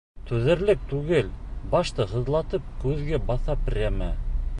[0.27, 1.29] —Түҙерлек түгел,
[1.73, 4.09] башты һыҙлатып күҙгә баҫа прәме.